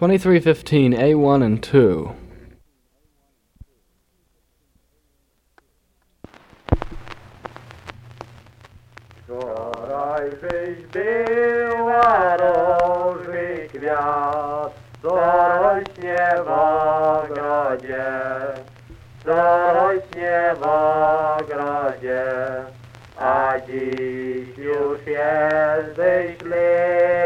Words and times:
2315 0.00 0.94
A1 0.94 1.42
and 1.42 1.60
2. 1.60 2.14
Wczoraj 9.24 10.30
byś 10.30 10.86
była 10.92 12.36
róży 12.36 13.68
kwiat, 13.68 14.74
co 15.02 15.08
rośnie 15.62 16.26
w 16.44 16.48
ogrodzie, 16.48 18.06
co 19.24 19.72
rośnie 19.74 20.54
w 20.60 20.62
ogrodzie, 20.62 22.24
a 23.18 23.52
dziś 23.66 24.58
już 24.58 24.98
jesteś 25.06 26.42
lilia, 26.42 27.19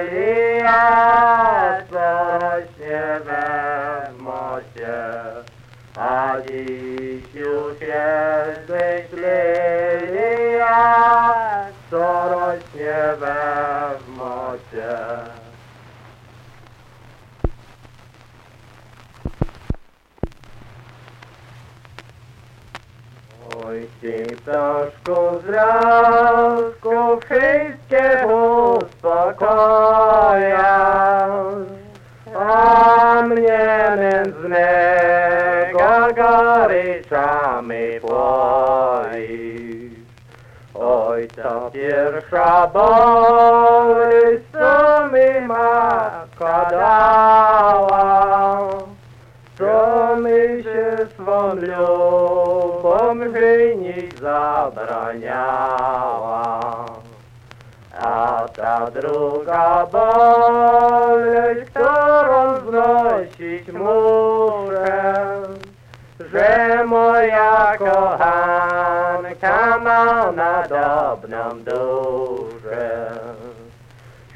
dziś 6.49 7.35
już 7.35 7.81
jesteś 7.81 9.13
lilia, 9.13 10.65
co 11.91 12.29
rośnie 12.29 13.17
we 13.19 13.91
mocie. 14.17 14.95
Oj, 23.67 23.89
ty 24.01 24.27
ptaszku 24.37 25.17
z 25.47 25.49
lasku 25.49 27.21
wszystkie 27.21 28.27
uspokoja, 28.27 29.84
nędznego 36.15 36.23
goryczami 36.23 38.01
płoisz. 38.01 39.75
Oj, 40.75 41.29
pierwsza 41.73 42.67
boleć, 42.67 44.43
co 44.53 45.09
mi 45.09 45.47
matka 45.47 46.67
dała, 46.71 48.59
co 49.59 50.17
mi 50.17 50.63
się 50.63 50.97
swą 51.15 51.55
lubą 51.55 53.15
żynić 53.33 54.19
zabraniała. 54.19 55.65
A 58.01 58.47
ta 58.57 58.91
druga 58.91 59.87
boleć, 59.93 60.84
że 66.35 66.85
moja 66.85 67.77
kochanka 67.79 69.79
ma 69.79 70.33
nadobną 70.33 71.65
duszę. 71.65 73.11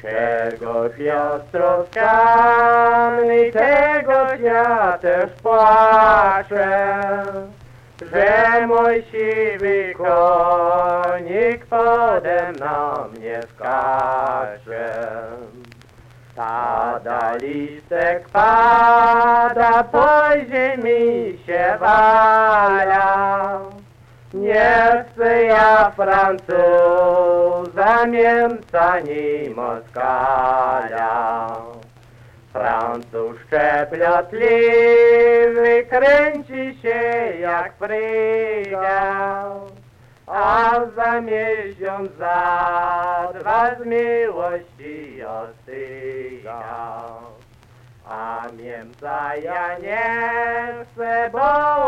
Czegoś 0.01 0.97
ja 0.97 1.39
stroskany, 1.49 3.51
tegoś 3.51 4.39
ja 4.39 4.97
też 5.01 5.31
płaczę, 5.43 6.99
że 8.11 8.67
mój 8.67 9.03
siwy 9.11 9.93
konik 9.97 11.65
pode 11.65 12.51
mną 12.51 12.93
nie 13.19 13.41
skacze. 13.41 15.09
Pada 16.39 17.35
listek, 17.35 18.29
pada, 18.31 19.83
po 19.83 20.07
ziemi 20.47 21.35
się 21.45 21.77
wala. 21.79 23.59
Nie 24.33 25.05
chcę 25.11 25.43
ja 25.43 25.91
Francuza, 25.91 26.45
Niemca, 28.05 28.99
ni 28.99 29.49
Moskala. 29.49 31.47
Francuz 32.53 33.37
szczepiotliwy 33.47 34.49
kręci 35.89 36.79
się 36.81 37.33
jak 37.39 37.73
fryga, 37.77 39.43
a 40.29 40.81
za 40.95 41.21
miesiąc, 41.21 42.11
za 42.17 43.33
dwa 43.39 43.75
z 43.75 43.85
miłości 43.85 45.23
ostyga. 45.23 46.63
A 48.09 48.47
Niemca 48.57 49.35
ja 49.35 49.77
nie 49.79 50.85
chcę, 50.93 51.29
bo 51.31 51.41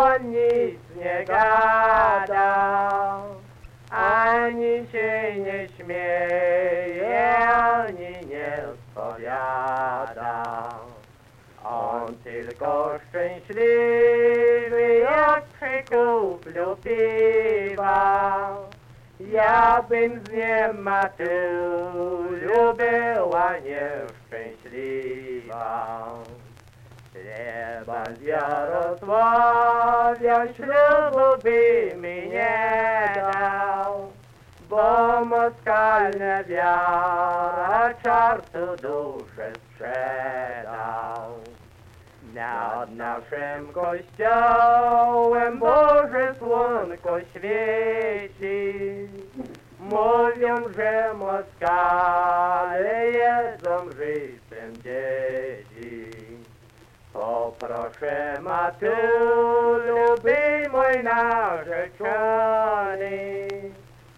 on 0.03 0.29
nic 0.29 0.79
nie 0.95 1.25
gada, 1.25 3.21
ani 3.91 4.87
się 4.91 5.35
nie 5.37 5.67
śmieje, 5.77 7.37
ani 7.37 8.27
nie 8.27 8.63
odpowiada. 8.73 10.69
On 11.63 12.15
tylko 12.23 12.99
szczęśliwy, 13.09 14.95
jak 15.03 15.43
przy 15.43 15.83
kuplu 15.95 16.75
piwa. 16.83 18.57
Ja 19.19 19.83
bym 19.89 20.25
z 20.25 20.29
niema 20.31 21.09
tu 21.09 21.23
była 22.77 23.53
nieszczęśliwa. 23.57 26.07
Trzeba 27.13 28.03
z 28.05 28.21
Jarosławia 28.21 30.53
ślubu 30.53 31.37
by 31.43 31.91
mi 31.97 32.29
nie 32.29 33.13
dał, 33.15 34.11
bo 34.69 35.25
moskalna 35.25 36.43
wiara 36.43 37.93
czartu 38.03 38.75
duszę 38.81 39.51
sprzedał. 39.55 41.10
Nad 42.33 42.95
naszym 42.95 43.73
kościołem 43.73 45.59
Boże 45.59 46.35
słonko 46.39 47.19
świeci. 47.29 48.73
Mówią, 49.79 50.55
że 50.77 51.13
Moskale 51.13 53.07
jedzą 53.11 53.85
żywcem 53.85 54.73
dzieci. 54.83 56.11
Poproszę 57.13 58.37
Matulu, 58.41 60.15
by 60.23 60.69
mój 60.71 61.03
narzeczony 61.03 62.31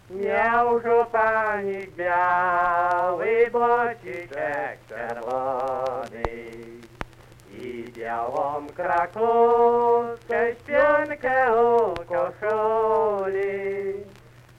miał 0.09 0.79
żupanik 0.79 1.91
biały, 1.95 3.49
bociczek 3.51 4.77
czerwony 4.89 5.82
białą 7.93 8.67
krakowskę 8.75 10.55
śpionkę 10.55 11.63
u 11.63 11.93
koszuli. 11.95 13.93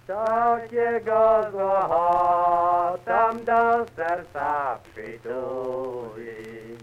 Takiego 0.06 1.50
złota 1.50 2.94
tam 3.04 3.44
do 3.44 3.86
serca 3.96 4.78
przytuli. 4.92 6.76